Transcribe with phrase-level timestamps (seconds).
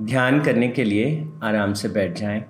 [0.00, 2.44] ध्यान करने के लिए आराम से बैठ जाएँ।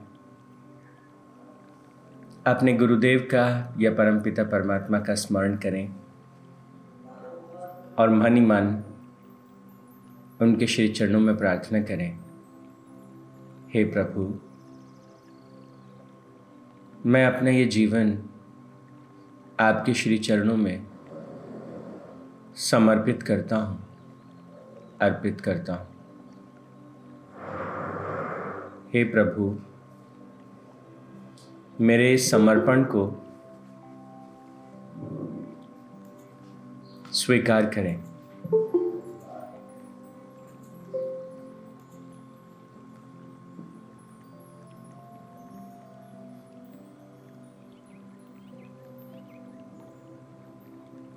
[2.47, 5.95] अपने गुरुदेव का या परमपिता परमात्मा का स्मरण करें।
[7.99, 8.83] और मन ही मन
[10.40, 12.19] उनके श्री चरणों में प्रार्थना करें।
[13.74, 14.40] हे प्रभु,
[17.06, 18.19] मैं अपना ये जीवन
[19.60, 20.87] आपके श्री चरणों में
[22.56, 23.88] समर्पित करता हूँ,
[25.01, 25.98] अर्पित करता हूँ।
[28.92, 29.59] हे प्रभु
[31.80, 33.02] मेरे समर्पण को
[37.12, 37.96] स्वीकार करें।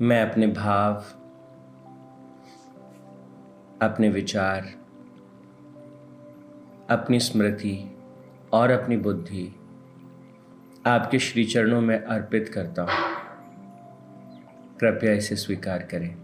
[0.02, 0.94] मैं अपने भाव
[3.82, 4.81] अपने विचार
[6.92, 7.98] अपनी स्मृति
[8.54, 9.56] और अपनी बुद्धि
[10.86, 12.90] आपके श्री चरणों में अर्पित करता हूँ।
[14.80, 16.18] कृपया इसे स्वीकार करें।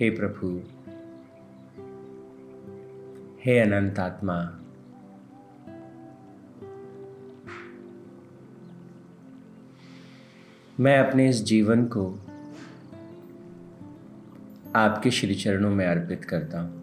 [0.00, 0.62] हे प्रभु,
[3.44, 4.60] हे अनंत आत्मा,
[10.80, 12.18] मैं अपने इस जीवन को
[14.76, 16.77] आपके श्री चरणों में अर्पित करता हूँ।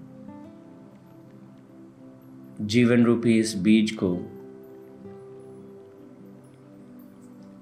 [2.61, 4.15] जीवन रूपी इस बीज को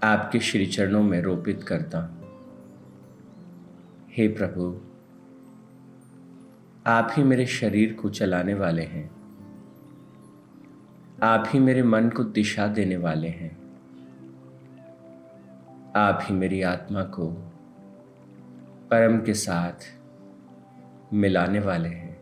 [0.03, 1.99] आपके श्री चरणों में रोपित करता।
[4.09, 4.81] हूँ प्रभु,
[6.87, 9.11] आप ही मेरे शरीर को चलाने वाले हैं।
[11.23, 13.63] आप ही मेरे मन को दिशा देने वाले हैं।
[15.95, 17.27] आप ही मेरी आत्मा को
[18.91, 19.99] परम के साथ
[21.13, 22.21] मिलाने वाले हैं।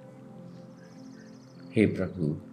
[1.75, 2.50] हे प्रभु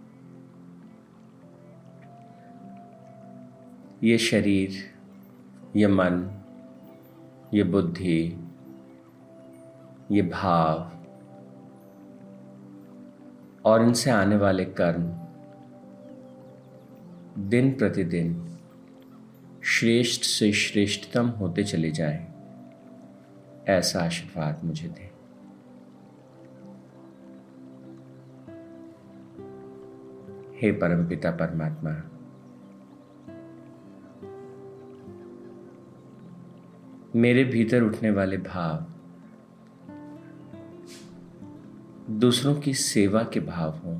[4.05, 4.75] ये शरीर,
[5.77, 6.43] ये मन,
[7.55, 8.41] ये बुद्धि,
[10.11, 10.91] ये भाव
[13.65, 15.03] और इनसे आने वाले कर्म
[17.49, 18.59] दिन प्रतिदिन
[19.65, 22.27] श्रेष्ठ से श्रेष्ठतम होते चले जाएँ,
[23.69, 25.11] ऐसा आशीर्वाद मुझे दे।
[30.61, 31.91] हे परमपिता परमात्मा
[37.17, 38.85] मेरे भीतर उठने वाले भाव,
[42.11, 43.97] दूसरों की सेवा के भाव हों,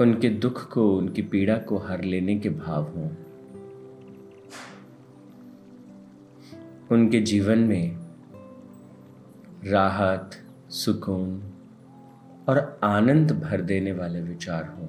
[0.00, 3.10] उनके दुख को, उनकी पीड़ा को हर लेने के भाव हों,
[6.90, 7.96] उनके जीवन में
[9.64, 10.30] राहत,
[10.70, 11.42] सुकून
[12.48, 14.88] और आनंद भर देने वाले विचार हों।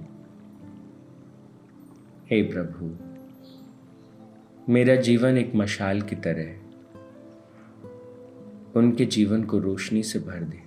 [2.30, 3.05] हे प्रभु
[4.70, 6.62] मेरा जीवन एक मशाल की तरह है।
[8.76, 10.66] उनके जीवन को रोशनी से भर दे।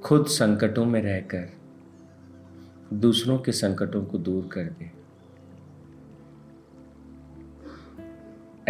[0.00, 1.48] खुद संकटों में रहकर,
[2.92, 4.90] दूसरों के संकटों को दूर कर दे।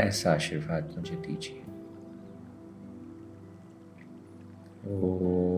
[0.03, 1.63] ऐसा आशीर्वाद मुझे दीजिए।
[4.95, 5.58] ओ।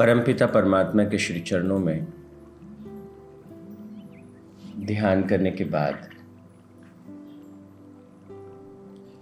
[0.00, 2.06] परमपिता परमात्मा के श्री चरणों में
[4.78, 6.08] ध्यान करने के बाद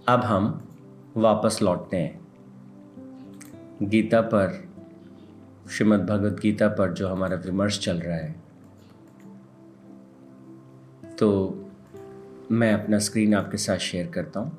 [0.07, 0.67] अब हम
[1.17, 2.27] वापस लौटते हैं।
[3.81, 4.69] गीता पर,
[5.69, 8.35] श्रीमद् भगवत गीता पर जो हमारा विमर्श चल रहा है।
[11.19, 11.59] तो
[12.51, 14.57] मैं अपना स्क्रीन आपके साथ शेयर करता हूँ।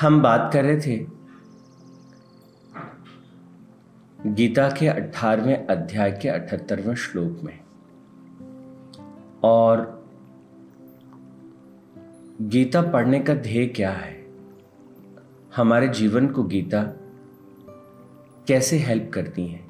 [0.00, 1.13] हम बात कर रहे थे
[4.34, 7.60] गीता के अठारहवें अध्याय के अठहत्तरवें श्लोक में।
[9.44, 10.04] और
[12.42, 14.26] गीता पढ़ने का ध्येय क्या है?
[15.56, 16.82] हमारे जीवन को गीता
[18.48, 19.60] कैसे हेल्प करती है?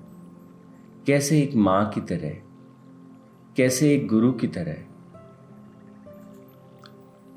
[1.07, 2.33] कैसे एक माँ की तरह,
[3.57, 4.77] कैसे एक गुरु की तरह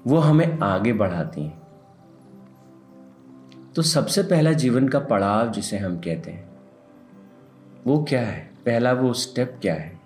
[0.07, 1.61] वो हमें आगे बढ़ाती हैं?
[3.75, 6.46] तो सबसे पहला जीवन का पड़ाव जिसे हम कहते हैं
[7.87, 8.51] वो क्या है?
[8.65, 9.99] पहला वो स्टेप क्या है?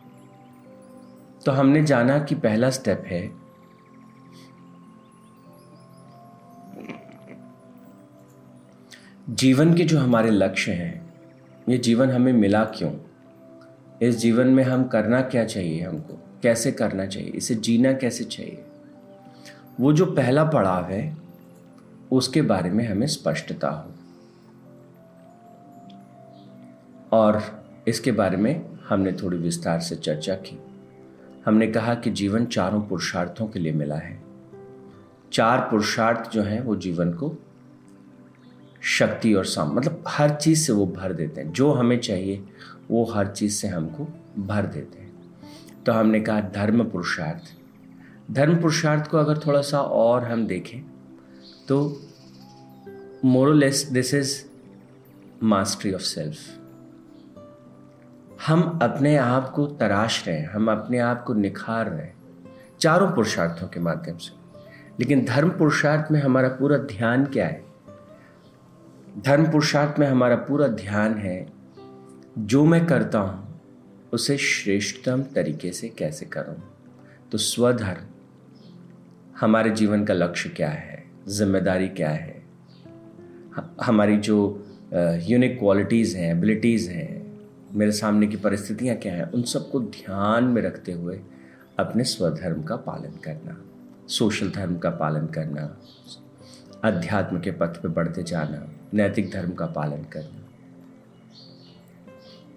[1.45, 3.31] तो हमने जाना कि पहला स्टेप है।
[9.29, 11.13] जीवन के जो हमारे लक्ष्य हैं,
[11.69, 12.93] ये जीवन हमें मिला क्यों?
[14.01, 16.39] इस जीवन में हम करना क्या चाहिए हमको?
[16.43, 17.29] कैसे करना चाहिए?
[17.29, 18.65] इसे जीना कैसे चाहिए?
[19.79, 21.17] वो जो पहला पड़ाव है,
[22.11, 23.91] उसके बारे में हमें स्पष्टता हो।
[27.17, 30.59] और इसके बारे में हमने थोड़ी विस्तार से चर्चा की।
[31.45, 34.23] हमने कहा कि जीवन चारों पुरुषार्थों के लिए मिला है।
[35.33, 37.35] चार पुरुषार्थ जो हैं, वो जीवन को
[38.81, 42.43] शक्ति और साम मतलब हर चीज़ से वो भर देते हैं। जो हमें चाहिए,
[42.91, 44.07] वो हर चीज़ से हमको
[44.39, 45.13] भर देते हैं।
[45.85, 47.43] तो हमने कहा धर्म पुरुषार्थ।
[48.31, 50.81] धर्म पुरुषार्थ को अगर थोड़ा सा और हम देखें
[51.67, 52.01] तो
[53.25, 54.45] मोरलेस this is
[55.43, 56.60] mastery of self
[58.47, 62.15] हम अपने आप को तराश रहे हैं, हम अपने आप को निखार रहे हैं,
[62.79, 64.31] चारों पुरुषार्थों के माध्यम से।
[64.99, 67.63] लेकिन धर्म पुरुषार्थ में हमारा पूरा ध्यान क्या है?
[69.17, 71.47] धर्म पुरुषार्थ में हमारा पूरा ध्यान है,
[72.37, 73.61] जो मैं करता हूँ,
[74.13, 76.55] उसे श्रेष्ठतम तरीके से कैसे करूँ?
[77.31, 78.07] तो स्वधर्म
[79.39, 81.03] हमारे जीवन का लक्ष्य क्या है?
[81.27, 82.43] ज़िम्मेदारी क्या है?
[83.81, 84.65] हमारी जो
[85.23, 87.20] यूनिक क्वालिटीज़ हैं एबिलिटीज़ हैं
[87.73, 89.31] मेरे सामने की परिस्थितियाँ क्या हैं?
[89.31, 91.21] उन सबको ध्यान में रखते हुए
[91.79, 93.61] अपने स्वधर्म का पालन करना,
[94.07, 95.77] सोशल धर्म का पालन करना,
[96.83, 100.41] अध्यात्म के पथ पर बढ़ते जाना, नैतिक धर्म का पालन करना।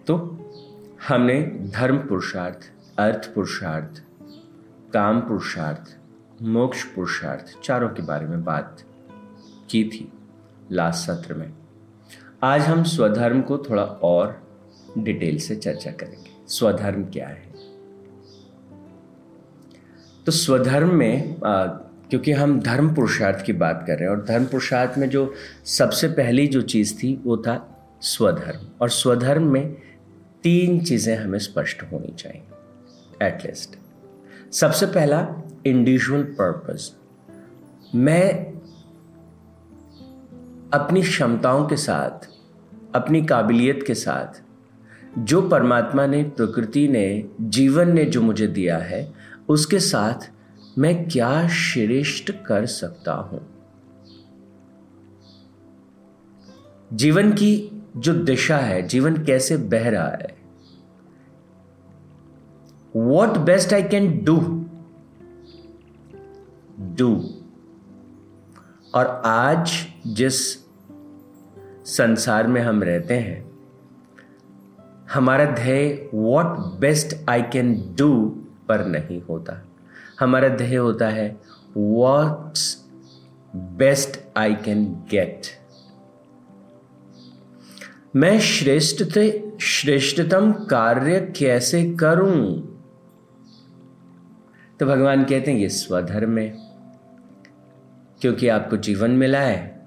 [0.07, 0.17] तो
[1.09, 1.43] हमने
[1.75, 4.03] धर्म पुरुषार्थ, अर्थ पुरुषार्थ,
[4.93, 5.97] काम पुरुषार्थ,
[6.43, 8.83] मोक्ष पुरुषार्थ चारों के बारे में बात
[9.71, 10.13] की थी
[10.73, 11.53] लास्ट सत्र में।
[12.43, 14.44] आज हम स्वधर्म को थोड़ा और
[14.99, 17.55] डिटेल से चर्चा करेंगे। स्वधर्म क्या है?
[20.27, 21.67] तो स्वधर्म में आ,
[22.11, 26.09] क्योंकि हम धर्म पुरुषार्थ की बात कर रहे हैं और धर्म पुरुषार्थ में जो सबसे
[26.09, 29.77] पहली जो चीज़ थी वो था स्वधर्म। और स्वधर्म में
[30.43, 32.43] तीन चीज़ें हमें स्पष्ट होनी चाहिए
[33.23, 33.71] एटलीस्ट
[34.53, 35.35] सबसे पहला
[35.67, 36.97] इंडिविजुअल पर्पस
[37.95, 38.55] मैं
[40.73, 42.29] अपनी क्षमताओं के साथ
[42.95, 44.44] अपनी काबिलियत के साथ
[45.19, 49.15] जो परमात्मा ने, प्रकृति ने, जीवन ने जो मुझे दिया है,
[49.49, 50.31] उसके साथ
[50.79, 53.65] मैं क्या श्रेष्ठ कर सकता हूँ?
[56.93, 60.37] जीवन की जो दिशा है, जीवन कैसे बह रहा है?
[62.97, 64.65] What best I can do
[66.81, 67.35] do
[68.95, 70.65] और आज जिस
[71.85, 73.54] संसार में हम रहते हैं
[75.13, 76.47] हमारा ध्येय what
[76.81, 78.15] best I can do
[78.69, 79.65] पर नहीं होता।
[80.21, 81.41] हमारा ध्येय होता है
[81.77, 82.59] what
[83.57, 85.43] best I can get
[88.17, 89.03] मैं श्रेष्ठ
[89.61, 92.71] श्रेष्ठतम कार्य कैसे करूँ?
[94.81, 96.49] तो भगवान कहते हैं, ये स्वधर्म है।
[98.21, 99.87] क्योंकि आपको जीवन मिला है,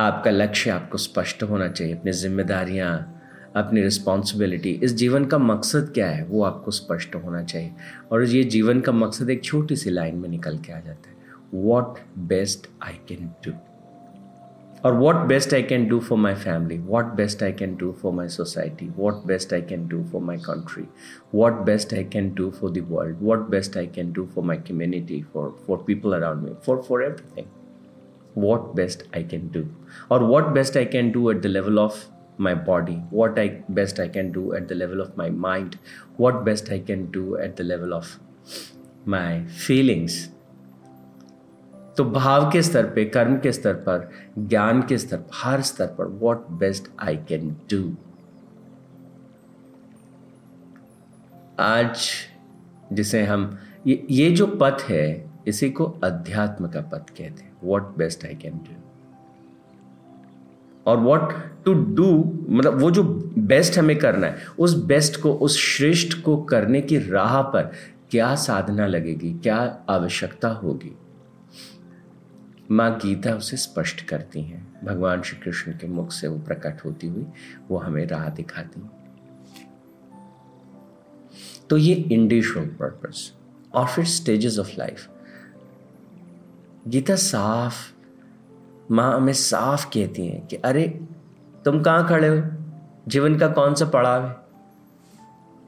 [0.00, 3.17] आपका लक्ष्य आपको स्पष्ट होना चाहिए, अपनी जिम्मेदारियाँ
[3.58, 6.24] अपनी रिस्पॉन्सिबिलिटी इस जीवन का मकसद क्या है?
[6.24, 7.70] वो आपको स्पष्ट होना चाहिए।
[8.12, 11.16] और ये जीवन का मकसद एक छोटी सी लाइन में निकल के आ जाता है।
[11.54, 13.52] What best I can do
[14.84, 18.12] और what best I can do for my family what best I can do for
[18.12, 20.84] my society what best I can do for my country
[21.34, 25.22] what best I can do for the world what best I can do for my community
[25.22, 27.46] for for people around me for for everything
[28.44, 29.64] what best I can do
[30.10, 33.98] और what best I can do at the level of my body, what i, best
[34.00, 35.78] i can do at the level of my mind,
[36.16, 38.18] what best i can do at the level of
[39.06, 40.18] my feelings.
[41.96, 45.86] तो भाव के स्तर पे, कर्म के स्तर पर, ज्ञान के स्तर पर, हर स्तर
[45.86, 47.96] पर what best I can do
[51.60, 52.08] आज
[52.92, 57.96] जिसे हम, ये ये जो पथ है, इसी को अध्यात्म का पथ कहते हैं what
[57.96, 58.87] best I can do
[60.88, 61.32] और वॉट
[61.64, 63.02] टू डू मतलब वो जो
[63.38, 67.72] बेस्ट हमें करना है, उस बेस्ट को, उस श्रेष्ठ को करने की राह पर
[68.10, 70.96] क्या साधना लगेगी, क्या आवश्यकता होगी?
[72.70, 77.06] माँ गीता उसे स्पष्ट करती हैं। भगवान श्री कृष्ण के मुख से वो प्रकट होती
[77.06, 77.26] हुई
[77.68, 78.82] वो हमें राह दिखाती
[81.70, 83.32] तो ये इंडिविजुअल पर्पस
[83.74, 85.08] और फिर स्टेजेस ऑफ़ लाइफ
[86.88, 87.74] गीता साफ़
[88.90, 91.00] माँ हमें साफ़ कहती हैं कि, अरे,
[91.64, 92.48] तुम कहाँ खड़े हो?
[93.08, 94.36] जीवन का कौन सा पड़ाव है?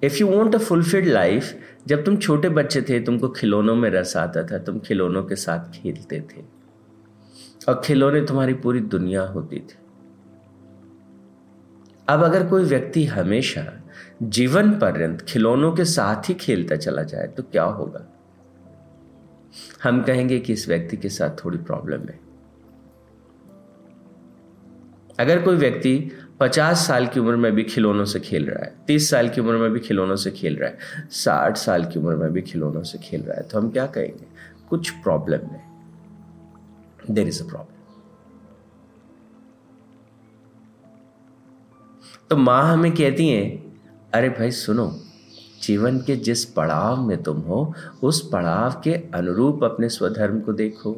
[0.05, 4.17] If you want a fulfilled life जब तुम छोटे बच्चे थे, तुमको खिलौनों में रस
[4.17, 6.43] आता था, तुम खिलौनों के साथ खेलते थे।
[7.69, 9.75] और खिलौने तुम्हारी पूरी दुनिया होती थी।
[12.09, 13.85] अब अगर कोई व्यक्ति हमेशा
[14.23, 18.07] जीवन पर्यंत खिलौनों के साथ ही खेलता चला जाए तो क्या होगा?
[19.83, 22.30] हम कहेंगे कि इस व्यक्ति के साथ थोड़ी प्रॉब्लम है।
[25.21, 26.11] अगर कोई व्यक्ति
[26.41, 29.57] पचास साल की उम्र में भी खिलौनों से खेल रहा है, तीस साल की उम्र
[29.57, 30.79] में भी खिलौनों से खेल रहा है,
[31.13, 34.27] साठ साल की उम्र में भी खिलौनों से खेल रहा है तो हम क्या कहेंगे?
[34.69, 35.63] कुछ प्रॉब्लम है।
[37.11, 37.79] देर इज़ अ प्रॉब्लम
[42.31, 43.73] तो माँ हमें कहती हैं,
[44.15, 44.87] अरे भाई सुनो,
[45.63, 47.73] जीवन के जिस पड़ाव में तुम हो,
[48.03, 50.93] उस पड़ाव के अनुरूप अपने स्वधर्म को देखो।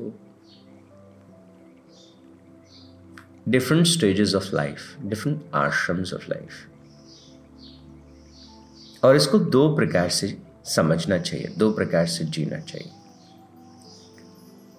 [3.49, 6.51] Different stages of life different ashrams of life
[9.05, 12.91] और इसको दो प्रकार से समझना चाहिए, दो प्रकार से जीना चाहिए।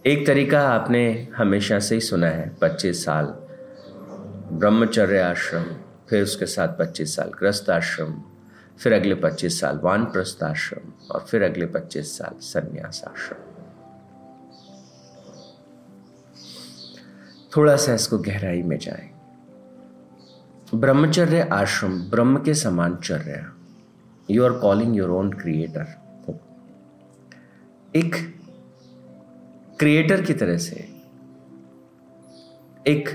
[0.05, 3.25] एक तरीका आपने हमेशा से ही सुना है, पच्चीस साल
[4.51, 5.63] ब्रह्मचर्य आश्रम,
[6.10, 8.22] फिर उसके साथ पच्चीस साल ग्रस्त आश्रम,
[8.79, 13.52] फिर अगले पच्चीस साल वानप्रस्थ आश्रम, और फिर अगले पच्चीस साल संन्यास आश्रम।
[17.57, 19.10] थोड़ा सा इसको गहराई में जाए।
[20.75, 23.53] ब्रह्मचर्य आश्रम, ब्रह्म के समान चर्या।
[24.31, 26.03] You are calling your own creator
[27.95, 28.15] एक
[29.79, 30.75] क्रिएटर की तरह से,
[32.88, 33.10] एक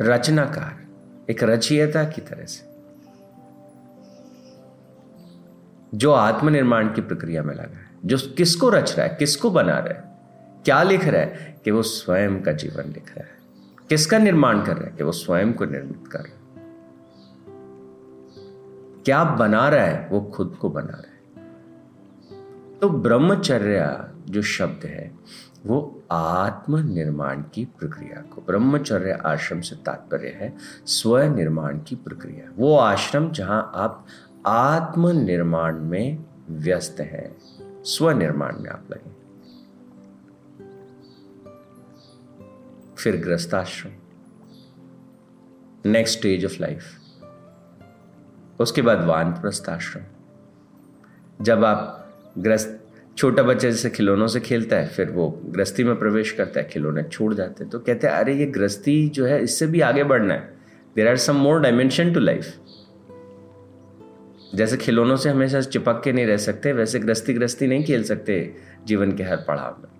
[0.00, 0.86] रचनाकार,
[1.30, 2.70] एक रचयिता की तरह से,
[5.94, 9.98] जो आत्मनिर्माण की प्रक्रिया में लगा है, जो किसको रच रहा है, किसको बना रहा
[9.98, 10.11] है
[10.64, 11.60] क्या लिख रहा है?
[11.64, 13.38] कि वो स्वयं का जीवन लिख रहा है।
[13.88, 14.96] किसका निर्माण कर रहा है?
[14.96, 16.42] कि वो स्वयं को निर्मित कर रहा है।
[19.04, 20.08] क्या बना रहा है?
[20.08, 21.12] वो खुद को बना रहा है।
[22.78, 25.18] तो ब्रह्मचर्य जो शब्द है,
[25.66, 30.54] वो आत्म निर्माण की प्रक्रिया को, ब्रह्मचर्य आश्रम से तात्पर्य है
[30.86, 34.06] स्व निर्माण की प्रक्रिया। वो आश्रम जहाँ आप
[34.46, 37.36] आत्म निर्माण में व्यस्त हैं
[37.84, 39.11] स्व निर्माण में आप लगे
[43.02, 43.92] फिर ग्रस्ताश्रम।
[45.90, 46.84] नेक्स्ट स्टेज ऑफ़ लाइफ
[48.60, 50.02] उसके बाद वानप्रस्थ आश्रम
[51.44, 51.98] जब आप
[52.38, 52.78] ग्रस्त,
[53.16, 57.02] छोटा बच्चा जैसे खिलौनों से खेलता है, फिर वो गृहस्थी में प्रवेश करता है, खिलौने
[57.02, 60.34] छोड़ जाते हैं तो कहते हैं, अरे, ये गृहस्थी जो है, इससे भी आगे बढ़ना
[60.34, 60.56] है।
[60.96, 62.56] There are some more dimension to life
[64.54, 68.54] जैसे खिलौनों से हमेशा चिपक के नहीं रह सकते, वैसे गृहस्थी गृहस्थी नहीं खेल सकते
[68.86, 69.91] जीवन के हर पड़ाव में।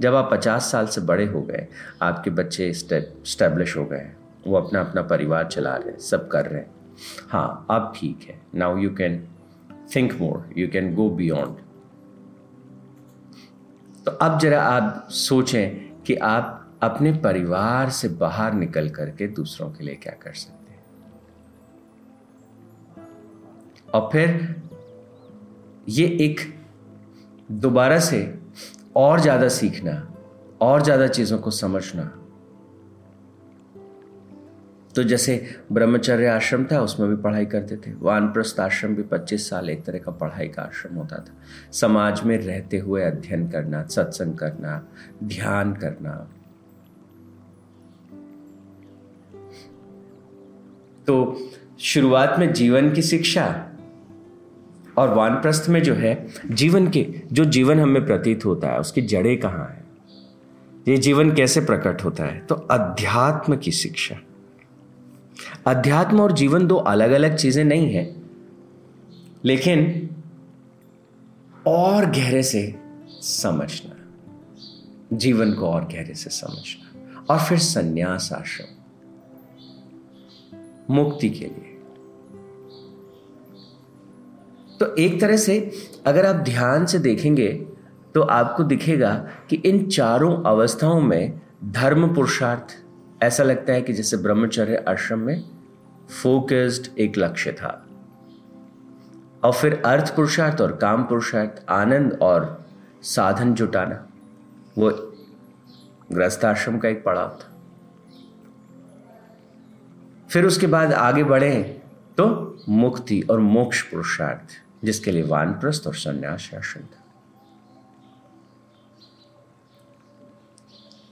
[0.00, 1.66] जब आप पचास साल से बड़े हो गए,
[2.02, 6.46] आपके बच्चे स्टैब्लिश हो गए हैं वो अपना अपना परिवार चला रहे हैं, सब कर
[6.46, 6.70] रहे हैं।
[7.28, 9.28] हाँ अब ठीक है। Now you can
[9.96, 11.62] think more you can go beyond
[14.04, 19.84] तो अब जरा आप सोचें कि आप अपने परिवार से बाहर निकल करके दूसरों के
[19.84, 20.82] लिए क्या कर सकते हैं।
[23.94, 24.54] और फिर
[25.88, 26.40] ये एक
[27.50, 28.22] दोबारा से
[28.96, 30.12] और ज़्यादा सीखना,
[30.60, 32.20] और ज़्यादा चीज़ों को समझना।
[34.96, 39.70] तो जैसे ब्रह्मचर्य आश्रम था, उसमें भी पढ़ाई करते थे। वानप्रस्थ आश्रम भी 25 साल
[39.70, 41.34] एक तरह का पढ़ाई का आश्रम होता था।
[41.72, 44.86] समाज में रहते हुए अध्ययन करना, सत्संग करना,
[45.24, 46.14] ध्यान करना।
[51.06, 51.48] तो
[51.78, 53.70] शुरुआत में जीवन की शिक्षा
[54.98, 59.40] और वानप्रस्थ में जो है, जीवन के, जो जीवन हमें प्रतीत होता है, उसकी जड़ें
[59.40, 59.84] कहाँ हैं?
[60.88, 62.38] ये जीवन कैसे प्रकट होता है?
[62.38, 64.16] तो अध्यात्म की शिक्षा।
[65.66, 68.16] अध्यात्म और जीवन दो अलग अलग चीज़ें नहीं है,
[69.44, 70.10] लेकिन
[71.66, 72.74] और गहरे से
[73.20, 73.96] समझना,
[75.12, 78.66] जीवन को और गहरे से समझना, और फिर संन्यास आश्रम,
[80.94, 81.73] मुक्ति के लिए।
[84.84, 85.54] तो एक तरह से
[86.06, 87.48] अगर आप ध्यान से देखेंगे
[88.14, 89.12] तो आपको दिखेगा
[89.50, 92.74] कि इन चारों अवस्थाओं में धर्म पुरुषार्थ,
[93.22, 95.44] ऐसा लगता है कि जैसे ब्रह्मचर्य आश्रम में
[96.22, 97.70] फोकस्ड एक लक्ष्य था।
[99.44, 102.66] और फिर अर्थ पुरुषार्थ और काम पुरुषार्थ, आनंद और
[103.02, 104.06] साधन जुटाना,
[104.78, 104.90] वो
[106.44, 107.50] आश्रम का एक पड़ाव था।
[110.30, 111.80] फिर उसके बाद आगे बढ़े
[112.18, 112.26] तो
[112.68, 117.04] मुक्ति और मोक्ष पुरुषार्थ। जिसके लिए वानप्रस्थ और संन्यास आश्रम था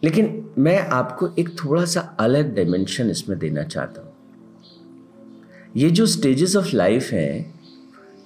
[0.05, 4.13] लेकिन मैं आपको एक थोड़ा सा अलग डायमेंशन इसमें देना चाहता हूँ।
[5.77, 7.61] ये जो स्टेजेस ऑफ़ लाइफ हैं,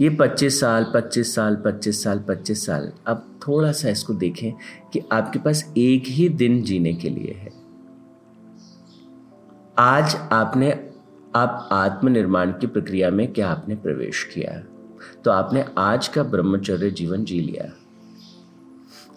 [0.00, 4.52] ये 25 साल 25 साल 25 साल 25 साल, अब थोड़ा सा इसको देखें
[4.92, 7.52] कि आपके पास एक ही दिन जीने के लिए है।
[9.78, 10.90] आज आपने,
[11.36, 14.75] आप आत्मनिर्माण की प्रक्रिया में क्या आपने प्रवेश किया?
[15.24, 17.72] तो आपने आज का ब्रह्मचर्य जीवन जी लिया।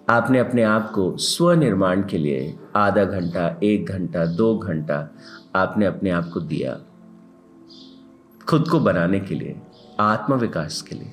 [0.10, 5.16] आपने अपने आप को स्वनिर्माण के लिए आधा घंटा, एक घंटा, दो घंटा
[5.56, 6.80] आपने अपने आप को दिया।
[8.50, 9.56] खुद को बनाने के लिए
[10.00, 11.12] आत्म विकास के लिए।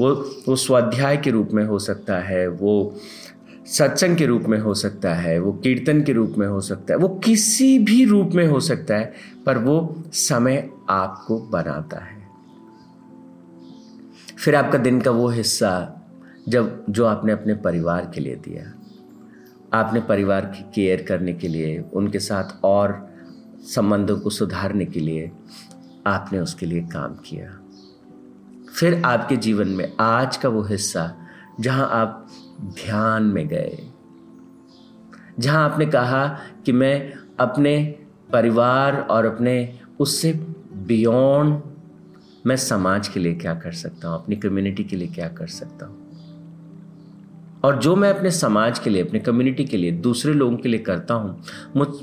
[0.00, 0.14] वो
[0.48, 2.96] वो स्वाध्याय के रूप में हो सकता है, वो
[3.66, 6.98] सत्संग के रूप में हो सकता है, वो कीर्तन के रूप में हो सकता है,
[6.98, 9.12] वो किसी भी रूप में हो सकता है,
[9.46, 12.23] पर वो समय आपको बनाता है।
[14.38, 16.00] फिर आपका दिन का वो हिस्सा
[16.48, 18.72] जब, जो आपने अपने परिवार के लिए दिया।
[19.72, 23.14] आपने परिवार की केयर करने के लिए, उनके साथ और
[23.64, 25.30] संबंधों को सुधारने के लिए
[26.06, 27.58] आपने उसके लिए काम किया।
[28.80, 31.16] फिर आपके जीवन में आज का वो हिस्सा,
[31.60, 32.26] जहाँ आप
[32.60, 33.78] ध्यान में गए,
[35.38, 36.26] जहाँ आपने कहा
[36.66, 37.98] कि मैं अपने
[38.32, 40.32] परिवार और अपने, उससे
[40.72, 41.60] बियॉन्ड
[42.46, 44.22] मैं समाज के लिए क्या कर सकता हूँ?
[44.22, 46.04] अपनी कम्युनिटी के लिए क्या कर सकता हूँ?
[47.64, 50.80] और जो मैं अपने समाज के लिए, अपने कम्युनिटी के लिए, दूसरे लोगों के लिए
[50.80, 51.42] करता हूँ,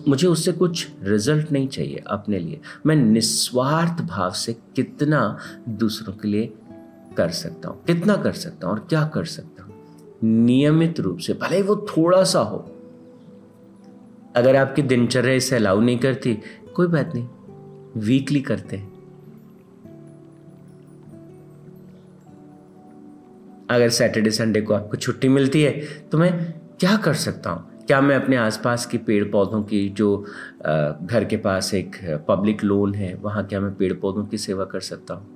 [0.07, 5.37] मुझे उससे कुछ रिज़ल्ट नहीं चाहिए अपने लिए। मैं निस्वार्थ भाव से कितना
[5.69, 6.53] दूसरों के लिए
[7.17, 7.83] कर सकता हूँ?
[7.83, 9.73] कितना कर सकता हूँ और क्या कर सकता हूँ?
[10.23, 12.57] नियमित रूप से, भले ही वो थोड़ा सा हो।
[14.35, 16.39] अगर आपकी दिनचर्या इसे अलाउ नहीं करती,
[16.75, 17.27] कोई बात नहीं।
[17.97, 18.90] वीकली करते हैं।
[23.71, 25.71] अगर सैटरडे संडे को आपको छुट्टी मिलती है
[26.11, 26.31] तो मैं
[26.79, 27.67] क्या कर सकता हूँ?
[27.87, 30.17] क्या मैं अपने आसपास के पेड़ पौधों की जो
[31.03, 31.95] घर के पास एक
[32.27, 35.27] पब्लिक लोन है, वहाँ क्या मैं पेड़ पौधों की सेवा कर सकता हूँ?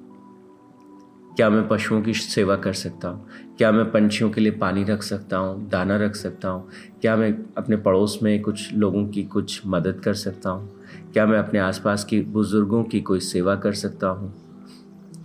[1.36, 3.28] क्या मैं पशुओं की सेवा कर सकता हूँ?
[3.58, 6.70] क्या मैं पंछियों के लिए पानी रख सकता हूँ, दाना रख सकता हूँ?
[7.02, 10.70] क्या मैं अपने पड़ोस में कुछ लोगों की कुछ मदद कर सकता हूँ?
[11.14, 14.34] क्या मैं अपने आसपास की बुज़ुर्गों की कोई सेवा कर सकता हूँ?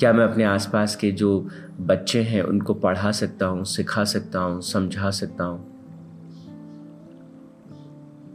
[0.01, 1.49] क्या मैं अपने आसपास के जो
[1.81, 5.67] बच्चे हैं उनको पढ़ा सकता हूँ, सिखा सकता हूँ, समझा सकता हूँ?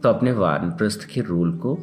[0.00, 1.78] तो अपने वानप्रस्थ के रूल को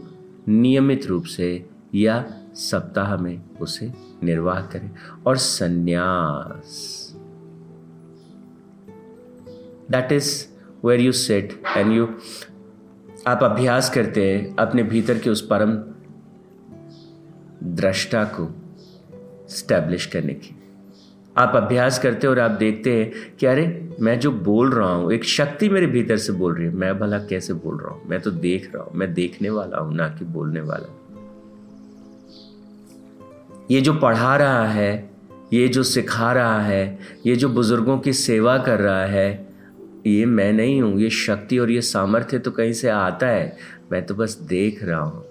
[0.48, 3.94] नियमित रूप से या सप्ताह में उसे
[4.24, 4.92] निर्वाह करें।
[5.28, 6.68] और संन्यास।
[9.92, 10.48] That is
[10.86, 12.08] where you set and you
[13.28, 15.72] आप अभ्यास करते हैं अपने भीतर के उस परम
[17.76, 18.63] दृष्टा को।
[19.54, 20.56] स्टैब्लिश करने की।
[21.38, 25.14] आप अभ्यास करते हो और आप देखते हैं कि अरे, मैं जो बोल रहा हूँ,
[25.14, 28.02] एक शक्ति मेरे भीतर से बोल रही है, मैं भला कैसे बोल रहा हूँ?
[28.08, 31.00] मैं तो देख रहा हूँ, मैं देखने वाला हूँ, ना कि बोलने वाला।
[33.72, 35.10] ये जो पढ़ा रहा है,
[35.54, 39.54] ये जो सिखा रहा है, ये जो बुज़ुर्गों की सेवा कर रहा है,
[40.08, 43.58] ये मैं नहीं हूँ, ये शक्ति और ये सामर्थ्य तो कहीं से आता है।
[43.92, 45.26] मैं तो बस देख रहा हूँ।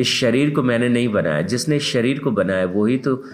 [0.00, 3.24] इस शरीर को मैंने नहीं बनाया। जिसने शरीर को बनाया, वही तो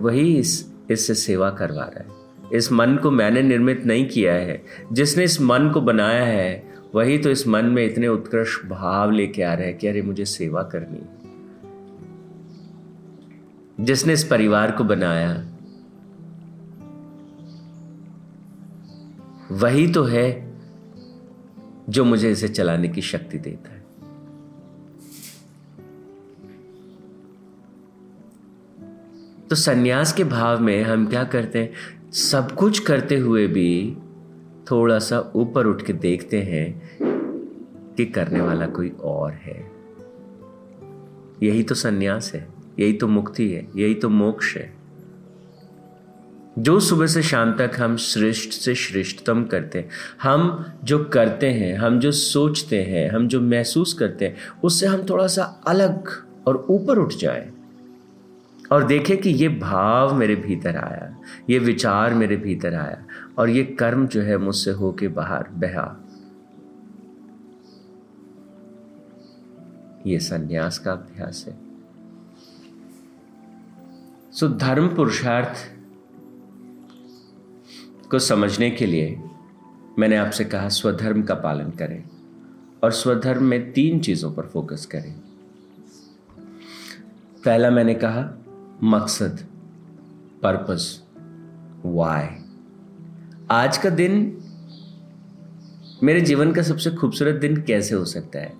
[0.00, 4.62] वही इस, इससे सेवा करवा रहा है। इस मन को मैंने निर्मित नहीं किया है।
[4.92, 9.42] जिसने इस मन को बनाया है, वही तो इस मन में इतने उत्कृष्ट भाव लेके
[9.42, 10.98] आ रहे हैं कि अरे, मुझे सेवा करनी
[13.80, 15.48] जिसने इस परिवार को बनाया,
[19.52, 20.52] वही तो है
[21.88, 23.81] जो मुझे इसे चलाने की शक्ति देता है।
[29.52, 31.72] तो सन्यास के भाव में हम क्या करते हैं?
[32.12, 33.96] सब कुछ करते हुए भी
[34.70, 36.82] थोड़ा सा ऊपर उठ के देखते हैं
[37.94, 39.70] कि करने वाला कोई और है।
[41.42, 44.72] यही तो सन्यास है, यही तो मुक्ति है, यही तो मोक्ष है।
[46.58, 49.88] जो सुबह से शाम तक हम श्रेष्ठ से श्रेष्ठतम करते हैं,
[50.22, 55.06] हम जो करते हैं, हम जो सोचते हैं, हम जो महसूस करते हैं, उससे हम
[55.10, 56.08] थोड़ा सा अलग
[56.46, 57.51] और ऊपर उठ जाएँ।
[58.72, 63.04] और देखें कि ये भाव मेरे भीतर आया, ये विचार मेरे भीतर आया
[63.38, 65.84] और ये कर्म जो है मुझसे होके बाहर बहा।
[70.06, 71.56] ये संन्यास का अभ्यास है।
[74.32, 75.56] सो धर्म पुरुषार्थ
[78.10, 79.22] को समझने के लिए
[79.98, 82.02] मैंने आपसे कहा, स्वधर्म का पालन करें
[82.84, 85.14] और स्वधर्म में तीन चीज़ों पर फोकस करें।
[87.44, 88.22] पहला मैंने कहा
[88.84, 89.40] मकसद
[90.42, 91.02] पर्पस
[91.84, 92.26] वाई
[93.50, 94.38] आज का दिन
[96.02, 98.52] मेरे जीवन का सबसे खूबसूरत दिन कैसे हो सकता है?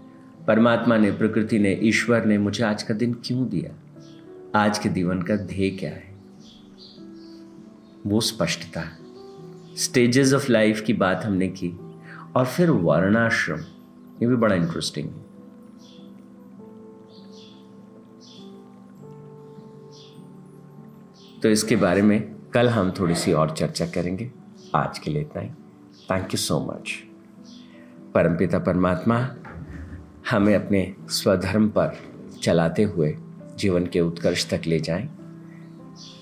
[0.47, 3.81] परमात्मा ने, प्रकृति ने, ईश्वर ने मुझे आज का दिन क्यों दिया?
[4.55, 6.15] आज के जीवन का ध्येय क्या है?
[8.07, 8.83] वो स्पष्टता।
[9.77, 11.71] स्टेजेस ऑफ़ लाइफ की बात हमने की
[12.37, 13.61] और फिर वर्णाश्रम,
[14.23, 15.22] ये भी बड़ा इंटरेस्टिंग है।
[21.43, 24.31] तो इसके बारे में कल हम थोड़ी सी और चर्चा करेंगे।
[24.75, 25.49] आज के लिए इतना ही।
[26.11, 27.03] थैंक यू सो मच
[28.15, 29.35] परमपिता परमात्मा,
[30.31, 31.97] हमें अपने स्वधर्म पर
[32.43, 33.19] चलाते हुए
[33.59, 35.09] जीवन के उत्कर्ष तक ले जाएँ।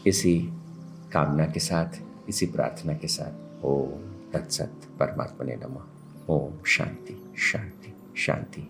[0.06, 0.50] इसी
[1.12, 3.90] कामना के साथ, इसी प्रार्थना के साथ, ओम
[4.33, 5.83] तत्सत परमात्मा ने नमः।
[6.28, 8.68] ओम शांति शांति शांति